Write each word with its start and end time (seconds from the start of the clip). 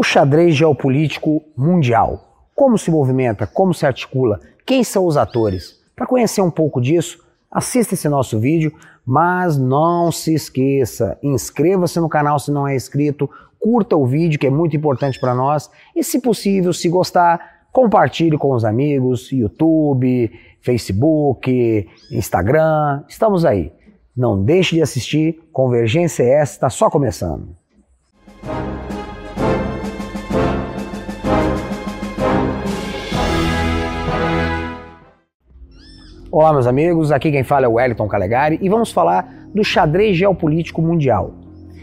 O 0.00 0.02
xadrez 0.02 0.56
geopolítico 0.56 1.42
mundial. 1.54 2.48
Como 2.56 2.78
se 2.78 2.90
movimenta, 2.90 3.46
como 3.46 3.74
se 3.74 3.84
articula, 3.84 4.40
quem 4.64 4.82
são 4.82 5.04
os 5.04 5.18
atores? 5.18 5.78
Para 5.94 6.06
conhecer 6.06 6.40
um 6.40 6.50
pouco 6.50 6.80
disso, 6.80 7.22
assista 7.50 7.92
esse 7.92 8.08
nosso 8.08 8.40
vídeo, 8.40 8.72
mas 9.04 9.58
não 9.58 10.10
se 10.10 10.32
esqueça, 10.32 11.18
inscreva-se 11.22 12.00
no 12.00 12.08
canal 12.08 12.38
se 12.38 12.50
não 12.50 12.66
é 12.66 12.74
inscrito, 12.74 13.28
curta 13.58 13.94
o 13.94 14.06
vídeo 14.06 14.40
que 14.40 14.46
é 14.46 14.50
muito 14.50 14.74
importante 14.74 15.20
para 15.20 15.34
nós 15.34 15.70
e 15.94 16.02
se 16.02 16.18
possível, 16.18 16.72
se 16.72 16.88
gostar, 16.88 17.66
compartilhe 17.70 18.38
com 18.38 18.54
os 18.54 18.64
amigos, 18.64 19.30
YouTube, 19.30 20.32
Facebook, 20.62 21.86
Instagram, 22.10 23.04
estamos 23.06 23.44
aí. 23.44 23.70
Não 24.16 24.42
deixe 24.42 24.76
de 24.76 24.80
assistir, 24.80 25.42
Convergência 25.52 26.22
S 26.22 26.54
está 26.54 26.70
só 26.70 26.88
começando. 26.88 27.59
Olá, 36.32 36.52
meus 36.52 36.68
amigos, 36.68 37.10
aqui 37.10 37.32
quem 37.32 37.42
fala 37.42 37.66
é 37.66 37.68
o 37.68 37.72
Wellington 37.72 38.06
Calegari 38.06 38.56
e 38.62 38.68
vamos 38.68 38.92
falar 38.92 39.48
do 39.52 39.64
xadrez 39.64 40.16
geopolítico 40.16 40.80
mundial, 40.80 41.32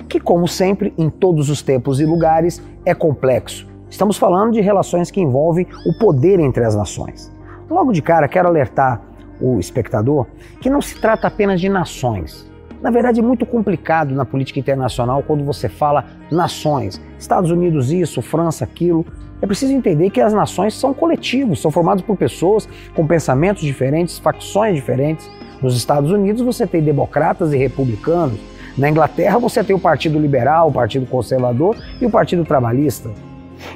que, 0.08 0.22
como 0.22 0.48
sempre, 0.48 0.94
em 0.98 1.10
todos 1.10 1.50
os 1.50 1.62
tempos 1.62 2.00
e 2.00 2.06
lugares, 2.06 2.64
é 2.86 2.96
complexo. 2.96 3.68
Estamos 3.90 4.16
falando 4.16 4.54
de 4.54 4.62
relações 4.62 5.12
que 5.12 5.20
envolvem 5.20 5.68
o 5.86 6.00
poder 6.00 6.40
entre 6.40 6.64
as 6.64 6.78
nações. 6.78 7.30
Logo 7.70 7.92
de 7.92 8.02
cara, 8.02 8.26
quero 8.30 8.48
alertar 8.48 9.02
o 9.42 9.60
espectador 9.60 10.26
que 10.62 10.70
não 10.70 10.82
se 10.82 10.96
trata 10.96 11.28
apenas 11.28 11.60
de 11.60 11.68
nações. 11.68 12.47
Na 12.82 12.92
verdade, 12.92 13.20
é 13.20 13.24
muito 13.24 13.46
complicado 13.46 14.14
na 14.14 14.24
política 14.24 14.60
internacional 14.60 15.24
quando 15.24 15.44
você 15.44 15.68
fala 15.68 16.06
nações. 16.32 17.02
Estados 17.18 17.50
Unidos 17.50 17.92
isso, 17.92 18.22
França 18.22 18.64
aquilo. 18.64 19.06
É 19.42 19.46
preciso 19.46 19.74
entender 19.74 20.10
que 20.10 20.22
as 20.22 20.34
nações 20.34 20.74
são 20.74 20.94
coletivos, 20.94 21.62
são 21.62 21.72
formados 21.72 22.04
por 22.04 22.18
pessoas 22.18 22.68
com 22.96 23.06
pensamentos 23.06 23.64
diferentes, 23.64 24.18
facções 24.18 24.76
diferentes. 24.76 25.30
Nos 25.62 25.76
Estados 25.76 26.12
Unidos 26.12 26.42
você 26.42 26.66
tem 26.68 26.82
democratas 26.82 27.54
e 27.54 27.58
republicanos. 27.58 28.40
Na 28.78 28.90
Inglaterra 28.90 29.40
você 29.40 29.64
tem 29.64 29.76
o 29.76 29.80
Partido 29.80 30.20
Liberal, 30.20 30.70
o 30.70 30.72
Partido 30.72 31.06
Conservador 31.08 31.76
e 32.00 32.06
o 32.06 32.10
Partido 32.10 32.46
Trabalhista. 32.46 33.10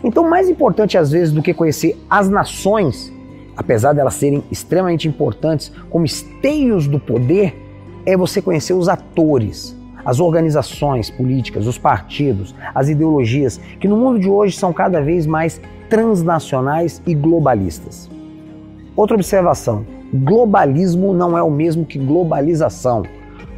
Então, 0.03 0.29
mais 0.29 0.47
importante 0.47 0.97
às 0.97 1.11
vezes 1.11 1.33
do 1.33 1.41
que 1.41 1.53
conhecer 1.53 1.97
as 2.07 2.29
nações, 2.29 3.11
apesar 3.57 3.93
de 3.93 3.99
elas 3.99 4.13
serem 4.13 4.43
extremamente 4.51 5.07
importantes 5.07 5.71
como 5.89 6.05
esteios 6.05 6.87
do 6.87 6.99
poder, 6.99 7.55
é 8.05 8.17
você 8.17 8.41
conhecer 8.41 8.73
os 8.73 8.89
atores, 8.89 9.75
as 10.03 10.19
organizações 10.19 11.09
políticas, 11.09 11.67
os 11.67 11.77
partidos, 11.77 12.55
as 12.73 12.89
ideologias, 12.89 13.59
que 13.79 13.87
no 13.87 13.97
mundo 13.97 14.19
de 14.19 14.29
hoje 14.29 14.57
são 14.57 14.73
cada 14.73 15.01
vez 15.01 15.25
mais 15.25 15.61
transnacionais 15.89 17.01
e 17.05 17.13
globalistas. 17.13 18.09
Outra 18.95 19.15
observação: 19.15 19.85
globalismo 20.13 21.13
não 21.13 21.37
é 21.37 21.43
o 21.43 21.51
mesmo 21.51 21.85
que 21.85 21.99
globalização. 21.99 23.03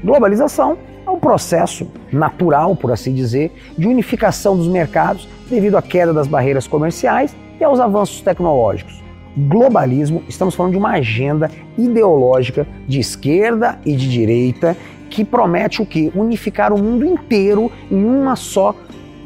Globalização 0.04 0.78
é 1.06 1.10
um 1.10 1.20
processo 1.20 1.88
natural, 2.12 2.76
por 2.76 2.92
assim 2.92 3.14
dizer, 3.14 3.52
de 3.78 3.88
unificação 3.88 4.58
dos 4.58 4.68
mercados 4.68 5.28
devido 5.50 5.78
à 5.78 5.82
queda 5.82 6.14
das 6.14 6.28
barreiras 6.28 6.68
comerciais 6.68 7.36
e 7.60 7.64
aos 7.64 7.80
avanços 7.80 8.22
tecnológicos. 8.22 9.03
Globalismo, 9.36 10.24
estamos 10.30 10.54
falando 10.54 10.74
de 10.74 10.78
uma 10.78 10.92
agenda 10.92 11.50
ideológica 11.78 12.68
de 12.88 13.00
esquerda 13.00 13.80
e 13.84 13.96
de 13.96 14.08
direita 14.08 14.78
que 15.10 15.26
promete 15.26 15.82
o 15.82 15.86
quê? 15.86 16.12
Unificar 16.16 16.72
o 16.72 16.78
mundo 16.78 17.04
inteiro 17.04 17.72
em 17.90 18.04
uma 18.04 18.36
só 18.36 18.76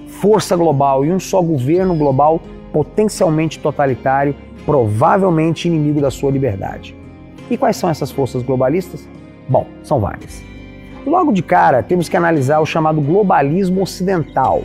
força 0.08 0.56
global, 0.56 1.04
em 1.04 1.12
um 1.12 1.20
só 1.20 1.42
governo 1.42 1.96
global 1.96 2.42
potencialmente 2.72 3.60
totalitário, 3.60 4.34
provavelmente 4.66 5.68
inimigo 5.68 6.00
da 6.00 6.10
sua 6.10 6.32
liberdade. 6.32 6.96
E 7.50 7.58
quais 7.58 7.76
são 7.76 7.90
essas 7.90 8.12
forças 8.12 8.44
globalistas? 8.44 9.08
Bom, 9.48 9.68
são 9.84 10.00
várias. 10.00 10.44
Logo 11.06 11.32
de 11.32 11.42
cara, 11.42 11.84
temos 11.84 12.10
que 12.10 12.18
analisar 12.18 12.60
o 12.60 12.66
chamado 12.66 13.00
globalismo 13.02 13.82
ocidental, 13.82 14.64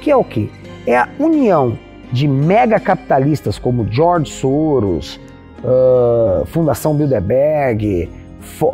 que 0.00 0.10
é 0.10 0.16
o 0.16 0.24
quê? 0.24 0.48
É 0.86 0.96
a 0.96 1.08
união 1.18 1.78
de 2.14 2.28
megacapitalistas 2.28 3.58
como 3.58 3.90
George 3.90 4.30
Soros, 4.30 5.20
uh, 5.64 6.46
Fundação 6.46 6.94
Bilderberg, 6.94 8.08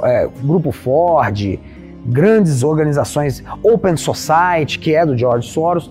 é, 0.05 0.29
Grupo 0.43 0.71
Ford, 0.71 1.59
grandes 2.05 2.63
organizações 2.63 3.43
Open 3.63 3.97
Society, 3.97 4.79
que 4.79 4.95
é 4.95 5.07
do 5.07 5.17
George 5.17 5.49
Soros, 5.49 5.91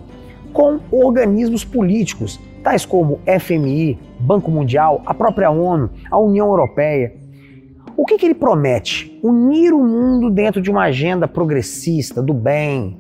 com 0.53 0.79
organismos 0.91 1.65
políticos, 1.65 2.39
tais 2.63 2.85
como 2.85 3.19
FMI, 3.25 3.97
Banco 4.19 4.51
Mundial, 4.51 5.01
a 5.03 5.13
própria 5.15 5.49
ONU, 5.49 5.89
a 6.11 6.19
União 6.19 6.47
Europeia. 6.49 7.15
O 7.97 8.05
que, 8.05 8.19
que 8.19 8.27
ele 8.27 8.35
promete? 8.35 9.19
Unir 9.23 9.73
o 9.73 9.83
mundo 9.83 10.29
dentro 10.29 10.61
de 10.61 10.69
uma 10.69 10.83
agenda 10.83 11.27
progressista, 11.27 12.21
do 12.21 12.33
bem, 12.33 12.95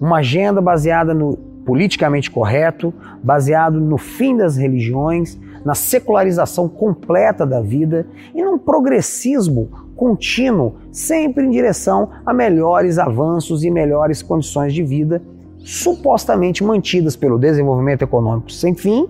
uma 0.00 0.18
agenda 0.18 0.60
baseada 0.60 1.14
no 1.14 1.53
politicamente 1.64 2.30
correto, 2.30 2.92
baseado 3.22 3.80
no 3.80 3.98
fim 3.98 4.36
das 4.36 4.56
religiões, 4.56 5.38
na 5.64 5.74
secularização 5.74 6.68
completa 6.68 7.46
da 7.46 7.60
vida 7.60 8.06
e 8.34 8.44
num 8.44 8.58
progressismo 8.58 9.70
contínuo, 9.96 10.74
sempre 10.92 11.44
em 11.44 11.50
direção 11.50 12.10
a 12.26 12.34
melhores 12.34 12.98
avanços 12.98 13.64
e 13.64 13.70
melhores 13.70 14.22
condições 14.22 14.74
de 14.74 14.82
vida, 14.82 15.22
supostamente 15.58 16.62
mantidas 16.62 17.16
pelo 17.16 17.38
desenvolvimento 17.38 18.02
econômico 18.02 18.52
sem 18.52 18.74
fim, 18.74 19.08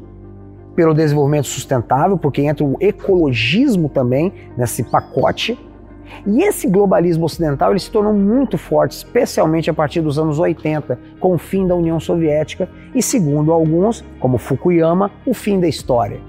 pelo 0.77 0.95
desenvolvimento 0.95 1.47
sustentável, 1.47 2.17
porque 2.17 2.43
entra 2.43 2.65
o 2.65 2.77
ecologismo 2.81 3.89
também 3.89 4.33
nesse 4.57 4.83
pacote. 4.85 5.59
E 6.27 6.43
esse 6.43 6.69
globalismo 6.69 7.27
ocidental 7.27 7.71
ele 7.71 7.79
se 7.79 7.91
tornou 7.91 8.13
muito 8.13 8.57
forte, 8.59 8.93
especialmente 8.93 9.71
a 9.71 9.75
partir 9.75 10.01
dos 10.01 10.19
anos 10.19 10.39
80, 10.39 10.99
com 11.21 11.35
o 11.35 11.39
fim 11.39 11.67
da 11.67 11.75
União 11.75 11.99
Soviética 12.01 12.69
e, 12.95 13.03
segundo 13.03 13.53
alguns, 13.53 14.05
como 14.21 14.39
Fukuyama, 14.39 15.11
o 15.27 15.35
fim 15.35 15.61
da 15.61 15.69
história. 15.69 16.21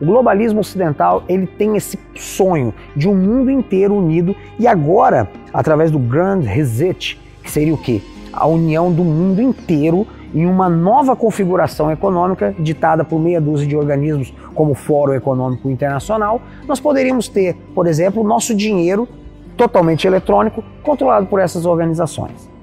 O 0.00 0.04
globalismo 0.04 0.60
ocidental 0.60 1.22
ele 1.28 1.46
tem 1.46 1.76
esse 1.76 1.98
sonho 2.14 2.74
de 2.94 3.08
um 3.08 3.14
mundo 3.14 3.50
inteiro 3.50 3.94
unido 3.94 4.34
e 4.58 4.66
agora, 4.66 5.28
através 5.52 5.90
do 5.90 5.98
Grand 5.98 6.40
Reset, 6.40 7.18
que 7.42 7.50
seria 7.50 7.72
o 7.72 7.78
quê? 7.78 8.02
A 8.32 8.46
união 8.46 8.92
do 8.92 9.04
mundo 9.04 9.40
inteiro 9.40 10.06
em 10.34 10.44
uma 10.44 10.68
nova 10.68 11.16
configuração 11.16 11.90
econômica 11.90 12.54
ditada 12.58 13.04
por 13.04 13.18
meia 13.18 13.40
dúzia 13.40 13.66
de 13.66 13.76
organismos 13.76 14.34
como 14.54 14.72
o 14.72 14.74
Fórum 14.74 15.14
Econômico 15.14 15.70
Internacional, 15.70 16.42
nós 16.66 16.78
poderíamos 16.80 17.28
ter, 17.28 17.54
por 17.74 17.86
exemplo, 17.86 18.22
nosso 18.22 18.54
dinheiro 18.54 19.08
totalmente 19.56 20.06
eletrônico 20.06 20.62
controlado 20.82 21.26
por 21.26 21.40
essas 21.40 21.64
organizações. 21.64 22.56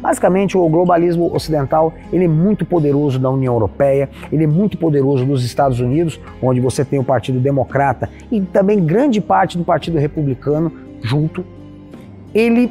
Basicamente, 0.00 0.56
o 0.56 0.68
globalismo 0.68 1.34
ocidental 1.34 1.92
ele 2.12 2.24
é 2.24 2.28
muito 2.28 2.64
poderoso 2.64 3.18
da 3.18 3.30
União 3.30 3.54
Europeia, 3.54 4.10
ele 4.30 4.44
é 4.44 4.46
muito 4.46 4.76
poderoso 4.76 5.24
dos 5.24 5.44
Estados 5.44 5.80
Unidos, 5.80 6.20
onde 6.42 6.60
você 6.60 6.84
tem 6.84 6.98
o 6.98 7.04
Partido 7.04 7.40
Democrata 7.40 8.08
e 8.30 8.40
também 8.40 8.84
grande 8.84 9.20
parte 9.20 9.56
do 9.56 9.64
Partido 9.64 9.98
Republicano 9.98 10.72
junto. 11.02 11.44
Ele 12.34 12.70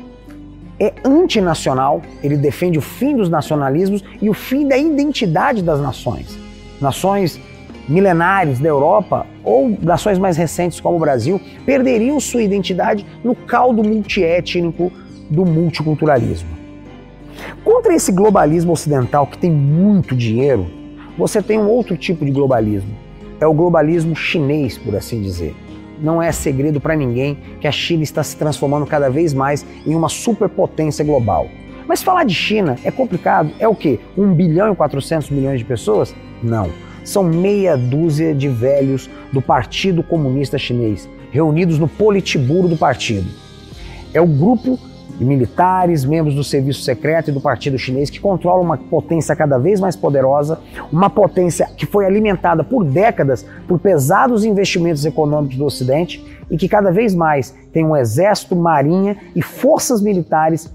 é 0.80 0.94
antinacional, 1.04 2.02
ele 2.24 2.38
defende 2.38 2.78
o 2.78 2.82
fim 2.82 3.16
dos 3.16 3.28
nacionalismos 3.28 4.04
e 4.22 4.30
o 4.30 4.34
fim 4.34 4.68
da 4.68 4.78
identidade 4.78 5.62
das 5.62 5.82
nações. 5.82 6.38
Nações 6.80 7.40
milenares 7.90 8.60
da 8.60 8.70
Europa 8.70 9.26
ou 9.44 9.78
nações 9.82 10.18
mais 10.18 10.38
recentes 10.38 10.80
como 10.80 10.96
o 10.96 11.00
Brasil 11.00 11.42
perderiam 11.66 12.20
sua 12.20 12.44
identidade 12.44 13.06
no 13.24 13.36
caldo 13.36 13.84
multiétnico 13.84 14.92
do 15.30 15.46
multiculturalismo. 15.46 16.50
Contra 17.64 17.94
esse 17.94 18.12
globalismo 18.12 18.72
ocidental 18.72 19.26
que 19.26 19.38
tem 19.38 19.52
muito 19.52 20.16
dinheiro, 20.16 20.68
você 21.18 21.42
tem 21.42 21.60
um 21.60 21.68
outro 21.68 21.98
tipo 21.98 22.24
de 22.24 22.31
globalismo. 22.31 22.96
É 23.40 23.48
o 23.48 23.54
globalismo 23.54 24.16
chinês, 24.16 24.78
por 24.78 24.96
assim 24.96 25.22
dizer. 25.22 25.56
Não 26.02 26.22
é 26.22 26.31
segredo 26.31 26.80
para 26.80 26.96
ninguém 26.96 27.38
que 27.60 27.68
a 27.68 27.72
China 27.72 28.04
está 28.04 28.24
se 28.24 28.36
transformando 28.38 28.86
cada 28.86 29.10
vez 29.10 29.34
mais 29.34 29.66
em 29.86 29.96
uma 29.96 30.10
superpotência 30.10 31.04
global. 31.04 31.48
Mas 31.88 32.04
falar 32.04 32.24
de 32.24 32.34
China 32.36 32.78
é 32.84 32.92
complicado. 32.92 33.52
É 33.60 33.68
o 33.68 33.75
quê? 33.75 34.00
1 34.18 34.34
bilhão 34.34 34.72
e 34.72 34.75
400 34.75 35.30
milhões 35.30 35.60
de 35.60 35.66
pessoas? 35.66 36.16
Não. 36.42 36.69
São 37.04 37.24
meia 37.24 37.78
dúzia 37.78 38.34
de 38.34 38.48
velhos 38.48 39.10
do 39.31 39.42
Partido 39.42 40.04
Comunista 40.04 40.57
Chinês, 40.57 41.10
reunidos 41.31 41.80
no 41.80 41.88
Politburo 41.88 42.68
do 42.68 42.78
partido. 42.78 43.28
É 44.13 44.19
o 44.22 44.28
grupo 44.28 44.80
de 45.19 45.25
militares, 45.25 46.06
membros 46.06 46.34
do 46.34 46.44
serviço 46.44 46.81
secreto 46.81 47.30
e 47.30 47.34
do 47.34 47.42
partido 47.42 47.78
chinês 47.78 48.10
que 48.10 48.22
controlam 48.22 48.63
uma 48.63 48.78
potência 48.78 49.36
cada 49.36 49.57
vez 49.57 49.80
mais 49.80 49.96
poderosa, 49.96 50.60
uma 50.92 51.10
potência 51.10 51.68
que 51.75 51.86
foi 51.86 52.06
alimentada 52.06 52.63
por 52.63 52.86
décadas 52.86 53.46
por 53.68 53.80
pesados 53.80 54.46
investimentos 54.46 55.06
econômicos 55.06 55.57
do 55.57 55.66
Ocidente 55.66 56.25
e 56.50 56.57
que 56.57 56.69
cada 56.69 56.90
vez 56.90 57.13
mais 57.13 57.54
tem 57.74 57.86
um 57.86 57.98
exército, 57.98 58.56
marinha 58.56 59.18
e 59.36 59.42
forças 59.42 60.01
militares 60.01 60.74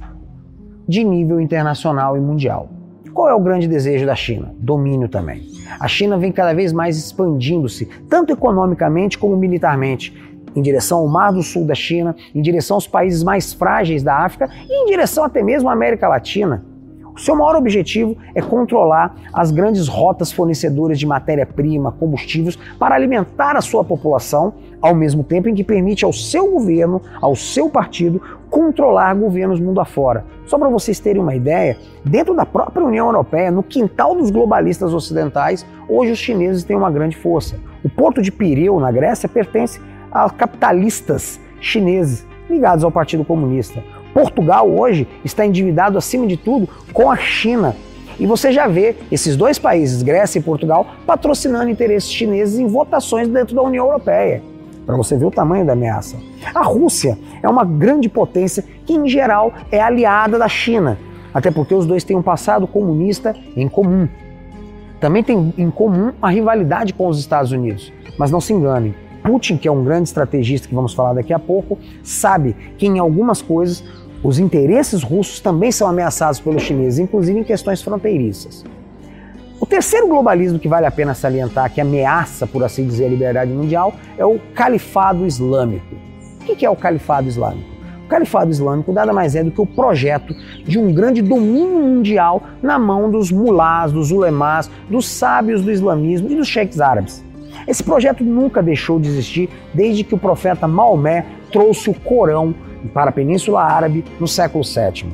de 0.87 1.03
nível 1.03 1.41
internacional 1.41 2.15
e 2.15 2.21
mundial. 2.21 2.69
Qual 3.15 3.29
é 3.29 3.35
o 3.35 3.39
grande 3.39 3.69
desejo 3.69 4.05
da 4.05 4.17
China? 4.17 4.53
Domínio 4.59 5.09
também. 5.09 5.47
A 5.79 5.87
China 5.87 6.19
vem 6.19 6.33
cada 6.33 6.53
vez 6.53 6.73
mais 6.73 6.99
expandindo-se, 6.99 7.87
tanto 8.11 8.33
economicamente 8.33 9.17
como 9.17 9.37
militarmente, 9.37 10.13
em 10.55 10.61
direção 10.61 10.99
ao 10.99 11.07
Mar 11.07 11.33
do 11.33 11.41
Sul 11.41 11.65
da 11.65 11.77
China, 11.77 12.17
em 12.35 12.43
direção 12.43 12.77
aos 12.77 12.89
países 12.89 13.23
mais 13.23 13.53
frágeis 13.53 14.03
da 14.03 14.17
África 14.17 14.51
e 14.69 14.83
em 14.83 14.87
direção 14.87 15.23
até 15.23 15.45
mesmo 15.45 15.69
à 15.69 15.73
América 15.73 16.09
Latina. 16.09 16.65
O 17.17 17.21
seu 17.21 17.37
maior 17.37 17.55
objetivo 17.55 18.17
é 18.35 18.43
controlar 18.43 19.15
as 19.33 19.53
grandes 19.53 19.87
rotas 19.87 20.33
fornecedoras 20.33 20.99
de 20.99 21.07
matéria-prima, 21.07 21.93
combustíveis, 21.93 22.59
para 22.77 22.97
alimentar 22.97 23.57
a 23.57 23.61
sua 23.61 23.85
população, 23.85 24.55
ao 24.83 24.97
mesmo 24.97 25.23
tempo 25.23 25.49
em 25.49 25.55
que 25.55 25.63
permite 25.63 26.05
ao 26.05 26.13
seu 26.13 26.51
governo, 26.51 27.01
ao 27.21 27.37
seu 27.37 27.71
partido, 27.71 28.21
controlar 28.51 29.15
governos 29.15 29.61
mundo 29.61 29.81
afora. 29.81 30.25
Só 30.45 30.59
para 30.59 30.69
vocês 30.69 30.99
terem 30.99 31.23
uma 31.23 31.37
ideia, 31.37 31.79
dentro 32.05 32.35
da 32.35 32.45
própria 32.45 32.85
União 32.85 33.07
Europeia, 33.07 33.51
no 33.51 33.63
quintal 33.63 34.17
dos 34.17 34.31
globalistas 34.31 34.93
ocidentais, 34.93 35.65
hoje 35.89 36.13
os 36.13 36.19
chineses 36.19 36.65
têm 36.65 36.77
uma 36.77 36.91
grande 36.91 37.17
força. 37.17 37.57
O 37.85 37.89
porto 37.89 38.21
de 38.21 38.33
Pireu, 38.33 38.81
na 38.81 38.91
Grécia, 38.91 39.29
pertence 39.29 39.81
a 40.11 40.29
capitalistas 40.29 41.41
chineses 41.61 42.27
ligados 42.51 42.83
ao 42.83 42.91
Partido 42.91 43.25
Comunista. 43.25 43.83
Portugal 44.15 44.71
hoje 44.71 45.09
está 45.25 45.45
endividado 45.45 45.99
acima 45.99 46.25
de 46.25 46.37
tudo 46.37 46.69
com 46.93 47.11
a 47.11 47.17
China. 47.17 47.75
E 48.19 48.27
você 48.27 48.53
já 48.53 48.69
vê 48.69 48.95
esses 49.11 49.37
dois 49.37 49.59
países, 49.59 50.03
Grécia 50.03 50.39
e 50.39 50.43
Portugal, 50.43 50.87
patrocinando 51.05 51.69
interesses 51.69 52.11
chineses 52.11 52.61
em 52.61 52.67
votações 52.69 53.29
dentro 53.29 53.57
da 53.57 53.63
União 53.63 53.87
Europeia. 53.87 54.41
Para 54.87 54.97
você 54.97 55.17
ver 55.17 55.25
o 55.25 55.31
tamanho 55.33 55.67
da 55.67 55.73
ameaça. 55.73 56.17
A 56.55 56.63
Rússia 56.63 57.19
é 57.43 57.49
uma 57.49 57.65
grande 57.65 58.09
potência 58.09 58.65
que, 58.87 58.93
em 58.93 59.09
geral, 59.09 59.53
é 59.73 59.81
aliada 59.81 60.39
da 60.39 60.47
China, 60.47 60.97
até 61.33 61.51
porque 61.51 61.75
os 61.75 61.85
dois 61.85 62.05
têm 62.05 62.17
um 62.17 62.23
passado 62.23 62.69
comunista 62.69 63.35
em 63.57 63.67
comum. 63.67 64.07
Também 65.01 65.25
tem 65.25 65.53
em 65.59 65.71
comum 65.71 66.13
a 66.23 66.29
rivalidade 66.29 66.95
com 66.95 67.09
os 67.09 67.19
Estados 67.19 67.51
Unidos. 67.51 67.93
Mas 68.17 68.31
não 68.31 68.41
se 68.41 68.53
enganem, 68.53 68.95
Putin, 69.25 69.57
que 69.57 69.67
é 69.67 69.73
um 69.73 69.83
grande 69.83 70.09
estrategista 70.11 70.69
que 70.69 70.75
vamos 70.75 70.93
falar 70.93 71.15
daqui 71.15 71.33
a 71.33 71.39
pouco, 71.39 71.79
sabe 72.03 72.55
que 72.77 72.87
em 72.87 72.99
algumas 72.99 73.41
coisas 73.41 73.83
os 74.25 74.39
interesses 74.39 75.03
russos 75.03 75.39
também 75.39 75.71
são 75.71 75.87
ameaçados 75.87 76.41
pelos 76.41 76.63
chineses, 76.63 76.99
inclusive 76.99 77.39
em 77.39 77.45
questões 77.45 77.83
fronteiriças. 77.83 78.65
O 79.61 79.67
terceiro 79.67 80.09
globalismo 80.09 80.59
que 80.59 80.67
vale 80.67 80.87
a 80.87 80.91
pena 80.91 81.13
salientar, 81.13 81.71
que 81.71 81.81
ameaça, 81.81 82.47
por 82.47 82.65
assim 82.65 82.87
dizer, 82.87 83.05
a 83.05 83.09
liberdade 83.11 83.53
mundial, 83.53 83.93
é 84.17 84.25
o 84.25 84.41
califado 84.55 85.27
islâmico. 85.27 85.95
O 86.41 86.57
que 86.57 86.65
é 86.65 86.71
o 86.71 86.75
califado 86.75 87.29
islâmico? 87.29 87.69
O 88.07 88.09
califado 88.09 88.51
islâmico 88.51 88.93
nada 88.93 89.13
mais 89.13 89.37
é 89.37 89.45
do 89.45 89.51
que 89.51 89.61
o 89.61 89.67
projeto 89.67 90.35
de 90.65 90.79
um 90.79 90.93
grande 90.93 91.21
domínio 91.21 91.81
mundial 91.81 92.43
na 92.63 92.79
mão 92.79 93.11
dos 93.11 93.31
mulás, 93.31 93.93
dos 93.93 94.11
ulemás, 94.11 94.71
dos 94.89 95.07
sábios 95.07 95.63
do 95.63 95.71
islamismo 95.71 96.31
e 96.31 96.35
dos 96.35 96.49
cheques 96.49 96.81
árabes. 96.81 97.23
Esse 97.67 97.83
projeto 97.83 98.25
nunca 98.25 98.63
deixou 98.63 98.99
de 98.99 99.09
existir 99.09 99.51
desde 99.73 100.03
que 100.03 100.15
o 100.15 100.19
profeta 100.19 100.67
Maomé 100.67 101.27
trouxe 101.51 101.89
o 101.89 101.95
Corão 101.95 102.55
para 102.89 103.11
a 103.11 103.13
Península 103.13 103.63
Árabe 103.63 104.05
no 104.21 104.29
século 104.29 104.65
VII. 104.65 105.11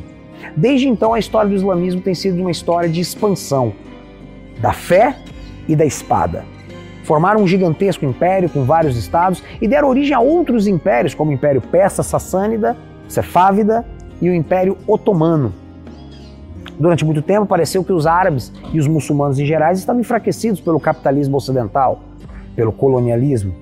Desde 0.57 0.89
então, 0.89 1.15
a 1.15 1.19
história 1.19 1.49
do 1.49 1.55
islamismo 1.55 2.01
tem 2.01 2.15
sido 2.15 2.41
uma 2.41 2.51
história 2.51 2.89
de 2.89 3.01
expansão 3.01 3.73
da 4.61 4.73
fé 4.73 5.17
e 5.69 5.77
da 5.77 5.85
espada. 5.85 6.45
Formaram 7.05 7.43
um 7.43 7.47
gigantesco 7.47 8.05
império 8.05 8.49
com 8.49 8.65
vários 8.65 8.97
estados 8.97 9.43
e 9.61 9.67
deram 9.67 9.89
origem 9.89 10.15
a 10.15 10.21
outros 10.21 10.67
impérios, 10.67 11.15
como 11.15 11.31
o 11.31 11.35
Império 11.35 11.61
Persa 11.61 12.03
Sassânida, 12.03 12.77
Cefávida 13.09 13.85
e 14.21 14.29
o 14.29 14.35
Império 14.35 14.77
Otomano. 14.87 15.53
Durante 16.79 17.05
muito 17.05 17.21
tempo, 17.21 17.47
pareceu 17.47 17.85
que 17.85 17.93
os 17.93 18.07
árabes 18.07 18.53
e 18.73 18.79
os 18.79 18.87
muçulmanos 18.87 19.39
em 19.39 19.45
geral 19.45 19.73
estavam 19.73 20.01
enfraquecidos 20.01 20.61
pelo 20.61 20.79
capitalismo 20.79 21.37
ocidental, 21.37 22.01
pelo 22.55 22.73
colonialismo, 22.73 23.55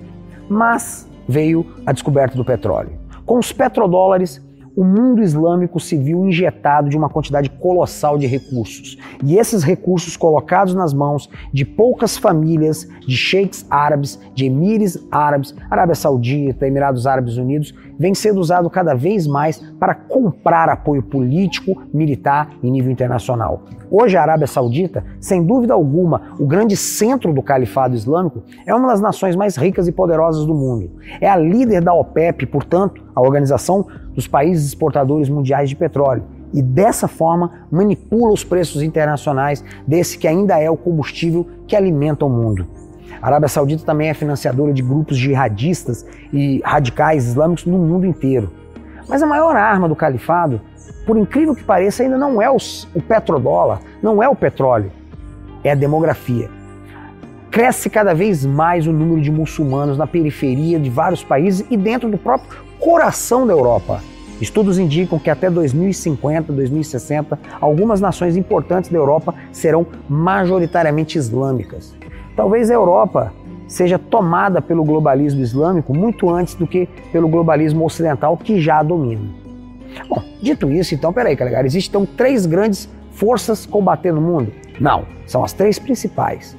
mas 0.47 1.09
veio 1.27 1.65
a 1.85 1.91
descoberta 1.91 2.35
do 2.35 2.45
petróleo. 2.45 2.98
Com 3.29 3.37
os 3.37 3.51
petrodólares, 3.51 4.43
o 4.79 4.83
mundo 4.85 5.21
islâmico 5.21 5.77
se 5.77 5.97
viu 5.97 6.25
injetado 6.25 6.87
de 6.87 6.95
uma 6.95 7.09
quantidade 7.09 7.49
colossal 7.49 8.17
de 8.17 8.25
recursos. 8.25 8.97
E 9.21 9.37
esses 9.37 9.61
recursos 9.61 10.15
colocados 10.15 10.73
nas 10.73 10.93
mãos 10.93 11.29
de 11.51 11.65
poucas 11.65 12.17
famílias, 12.17 12.87
de 13.05 13.13
sheiks 13.13 13.65
árabes, 13.69 14.17
de 14.33 14.45
emires 14.45 14.97
árabes, 15.11 15.53
Arábia 15.69 15.95
Saudita, 15.95 16.65
Emirados 16.65 17.05
Árabes 17.05 17.35
Unidos, 17.35 17.75
vem 17.99 18.15
sendo 18.15 18.39
usado 18.39 18.69
cada 18.69 18.93
vez 18.93 19.27
mais 19.27 19.59
para 19.77 19.93
comprar 19.93 20.69
apoio 20.69 21.03
político, 21.03 21.83
militar 21.93 22.49
em 22.63 22.71
nível 22.71 22.89
internacional. 22.89 23.65
Hoje 23.91 24.15
a 24.15 24.21
Arábia 24.21 24.47
Saudita, 24.47 25.03
sem 25.19 25.43
dúvida 25.43 25.73
alguma, 25.73 26.35
o 26.39 26.47
grande 26.47 26.77
centro 26.77 27.33
do 27.33 27.41
califado 27.41 27.95
islâmico, 27.95 28.43
é 28.65 28.73
uma 28.73 28.87
das 28.87 29.01
nações 29.01 29.35
mais 29.35 29.57
ricas 29.57 29.89
e 29.89 29.91
poderosas 29.91 30.45
do 30.45 30.55
mundo. 30.55 30.91
É 31.19 31.27
a 31.27 31.35
líder 31.35 31.81
da 31.81 31.93
OPEP, 31.93 32.45
portanto, 32.45 33.03
a 33.13 33.21
Organização 33.21 33.85
dos 34.19 34.27
Países 34.27 34.67
Exportadores 34.67 35.29
Mundiais 35.29 35.69
de 35.69 35.77
Petróleo. 35.77 36.23
E 36.53 36.61
dessa 36.61 37.07
forma 37.07 37.65
manipula 37.71 38.33
os 38.33 38.43
preços 38.43 38.81
internacionais 38.81 39.63
desse 39.87 40.17
que 40.17 40.27
ainda 40.27 40.59
é 40.59 40.69
o 40.69 40.75
combustível 40.75 41.47
que 41.65 41.75
alimenta 41.75 42.25
o 42.25 42.29
mundo. 42.29 42.67
A 43.21 43.27
Arábia 43.27 43.47
Saudita 43.47 43.85
também 43.85 44.09
é 44.09 44.13
financiadora 44.13 44.73
de 44.73 44.81
grupos 44.81 45.17
jihadistas 45.17 46.05
e 46.33 46.61
radicais 46.65 47.27
islâmicos 47.27 47.65
no 47.65 47.77
mundo 47.77 48.05
inteiro. 48.05 48.51
Mas 49.07 49.23
a 49.23 49.25
maior 49.25 49.55
arma 49.55 49.87
do 49.87 49.95
califado 49.95 50.59
por 51.05 51.17
incrível 51.17 51.55
que 51.55 51.63
pareça, 51.63 52.03
ainda 52.03 52.17
não 52.17 52.41
é 52.41 52.49
o, 52.49 52.57
petrodólar, 53.07 53.79
não 54.03 54.21
é 54.21 54.27
o 54.27 54.35
petróleo, 54.35 54.91
é 55.63 55.71
a 55.71 55.75
demografia. 55.75 56.49
Cresce 57.49 57.89
cada 57.89 58.13
vez 58.13 58.45
mais 58.45 58.85
o 58.85 58.91
número 58.91 59.21
de 59.21 59.31
muçulmanos 59.31 59.97
na 59.97 60.05
periferia 60.05 60.79
de 60.79 60.89
vários 60.89 61.23
países 61.23 61.65
e 61.69 61.77
dentro 61.77 62.09
do 62.09 62.17
próprio 62.17 62.59
coração 62.79 63.47
da 63.47 63.53
Europa. 63.53 64.01
Estudos 64.41 64.79
indicam 64.79 65.19
que 65.19 65.29
até 65.29 65.49
2050, 65.49 66.53
2060, 66.53 67.37
algumas 67.59 67.99
nações 67.99 68.37
importantes 68.37 68.89
da 68.89 68.97
Europa 68.97 69.35
serão 69.51 69.85
majoritariamente 70.07 71.17
islâmicas. 71.17 71.93
Talvez 72.35 72.71
a 72.71 72.73
Europa 72.73 73.33
seja 73.67 73.99
tomada 73.99 74.61
pelo 74.61 74.83
globalismo 74.83 75.41
islâmico 75.41 75.93
muito 75.93 76.29
antes 76.29 76.55
do 76.55 76.65
que 76.65 76.87
pelo 77.11 77.27
globalismo 77.27 77.85
ocidental 77.85 78.37
que 78.37 78.59
já 78.61 78.79
a 78.79 78.83
domina. 78.83 79.21
Bom, 80.07 80.23
dito 80.41 80.71
isso, 80.71 80.95
então, 80.95 81.11
peraí, 81.11 81.35
galera, 81.35 81.65
existem 81.67 82.01
então 82.01 82.15
três 82.15 82.45
grandes 82.45 82.89
forças 83.11 83.65
combatendo 83.65 84.19
o 84.19 84.21
mundo? 84.21 84.51
Não, 84.79 85.05
são 85.27 85.43
as 85.43 85.51
três 85.51 85.77
principais. 85.77 86.57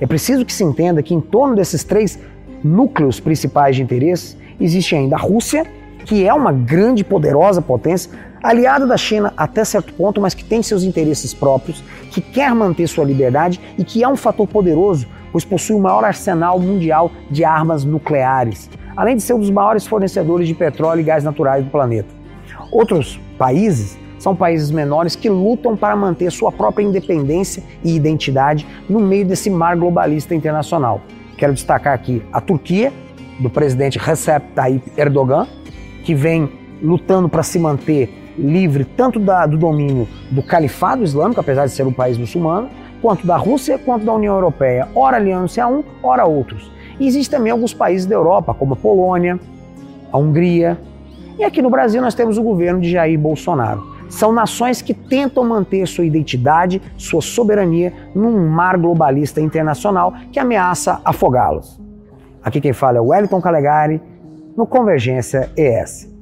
É 0.00 0.06
preciso 0.06 0.44
que 0.44 0.52
se 0.52 0.62
entenda 0.62 1.02
que 1.02 1.14
em 1.14 1.20
torno 1.20 1.56
desses 1.56 1.82
três 1.82 2.18
núcleos 2.62 3.18
principais 3.18 3.74
de 3.74 3.82
interesse 3.82 4.36
existe 4.60 4.94
ainda 4.94 5.16
a 5.16 5.18
Rússia, 5.18 5.66
que 6.08 6.26
é 6.26 6.32
uma 6.32 6.50
grande, 6.50 7.04
poderosa 7.04 7.60
potência, 7.60 8.10
aliada 8.42 8.86
da 8.86 8.96
China 8.96 9.30
até 9.36 9.62
certo 9.62 9.92
ponto, 9.92 10.22
mas 10.22 10.32
que 10.32 10.42
tem 10.42 10.62
seus 10.62 10.82
interesses 10.82 11.34
próprios, 11.34 11.84
que 12.10 12.22
quer 12.22 12.54
manter 12.54 12.86
sua 12.86 13.04
liberdade 13.04 13.60
e 13.76 13.84
que 13.84 14.02
é 14.02 14.08
um 14.08 14.16
fator 14.16 14.48
poderoso, 14.48 15.06
pois 15.30 15.44
possui 15.44 15.76
o 15.76 15.78
maior 15.78 16.02
arsenal 16.02 16.58
mundial 16.58 17.12
de 17.30 17.44
armas 17.44 17.84
nucleares, 17.84 18.70
além 18.96 19.16
de 19.16 19.22
ser 19.22 19.34
um 19.34 19.38
dos 19.38 19.50
maiores 19.50 19.86
fornecedores 19.86 20.48
de 20.48 20.54
petróleo 20.54 21.00
e 21.00 21.04
gás 21.04 21.24
naturais 21.24 21.62
do 21.62 21.70
planeta. 21.70 22.08
Outros 22.72 23.20
países 23.36 23.98
são 24.18 24.34
países 24.34 24.70
menores 24.70 25.14
que 25.14 25.28
lutam 25.28 25.76
para 25.76 25.94
manter 25.94 26.32
sua 26.32 26.50
própria 26.50 26.84
independência 26.84 27.62
e 27.84 27.94
identidade 27.94 28.66
no 28.88 28.98
meio 28.98 29.26
desse 29.26 29.50
mar 29.50 29.76
globalista 29.76 30.34
internacional. 30.34 31.02
Quero 31.36 31.52
destacar 31.52 31.92
aqui 31.92 32.22
a 32.32 32.40
Turquia, 32.40 32.90
do 33.38 33.48
presidente 33.48 33.98
Recep 33.98 34.52
Tayyip 34.54 34.90
Erdogan, 34.96 35.46
que 36.08 36.14
vem 36.14 36.50
lutando 36.82 37.28
para 37.28 37.42
se 37.42 37.58
manter 37.58 38.32
livre 38.38 38.82
tanto 38.82 39.20
da, 39.20 39.44
do 39.44 39.58
domínio 39.58 40.08
do 40.30 40.42
califado 40.42 41.04
islâmico, 41.04 41.38
apesar 41.38 41.66
de 41.66 41.72
ser 41.72 41.86
um 41.86 41.92
país 41.92 42.16
muçulmano, 42.16 42.70
quanto 43.02 43.26
da 43.26 43.36
Rússia, 43.36 43.78
quanto 43.78 44.06
da 44.06 44.14
União 44.14 44.34
Europeia, 44.34 44.88
ora 44.94 45.18
aliando-se 45.18 45.60
a 45.60 45.68
um, 45.68 45.84
ora 46.02 46.22
a 46.22 46.26
outros. 46.26 46.72
E 46.98 47.06
existem 47.06 47.38
também 47.38 47.52
alguns 47.52 47.74
países 47.74 48.06
da 48.06 48.14
Europa, 48.14 48.54
como 48.54 48.72
a 48.72 48.76
Polônia, 48.76 49.38
a 50.10 50.16
Hungria, 50.16 50.78
e 51.38 51.44
aqui 51.44 51.60
no 51.60 51.68
Brasil 51.68 52.00
nós 52.00 52.14
temos 52.14 52.38
o 52.38 52.42
governo 52.42 52.80
de 52.80 52.90
Jair 52.90 53.18
Bolsonaro. 53.18 53.86
São 54.08 54.32
nações 54.32 54.80
que 54.80 54.94
tentam 54.94 55.44
manter 55.44 55.86
sua 55.86 56.06
identidade, 56.06 56.80
sua 56.96 57.20
soberania 57.20 57.92
num 58.14 58.48
mar 58.48 58.78
globalista 58.78 59.42
internacional 59.42 60.14
que 60.32 60.40
ameaça 60.40 61.02
afogá-los. 61.04 61.78
Aqui 62.42 62.62
quem 62.62 62.72
fala 62.72 62.96
é 62.96 63.00
Wellington 63.02 63.42
Calegari, 63.42 64.00
no 64.58 64.66
Convergência 64.66 65.52
ES. 65.56 66.17